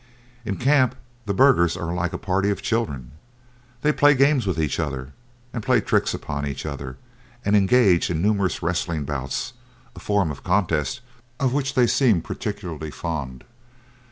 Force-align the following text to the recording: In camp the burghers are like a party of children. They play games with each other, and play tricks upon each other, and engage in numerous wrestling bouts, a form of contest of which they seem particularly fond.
In 0.45 0.55
camp 0.55 0.95
the 1.27 1.33
burghers 1.35 1.77
are 1.77 1.93
like 1.93 2.11
a 2.11 2.17
party 2.17 2.49
of 2.49 2.63
children. 2.63 3.11
They 3.83 3.91
play 3.93 4.15
games 4.15 4.47
with 4.47 4.59
each 4.59 4.79
other, 4.79 5.13
and 5.53 5.61
play 5.61 5.79
tricks 5.79 6.15
upon 6.15 6.43
each 6.47 6.65
other, 6.65 6.97
and 7.45 7.55
engage 7.55 8.09
in 8.09 8.19
numerous 8.19 8.63
wrestling 8.63 9.05
bouts, 9.05 9.53
a 9.95 9.99
form 9.99 10.31
of 10.31 10.43
contest 10.43 11.01
of 11.39 11.53
which 11.53 11.75
they 11.75 11.85
seem 11.85 12.23
particularly 12.23 12.89
fond. 12.89 13.43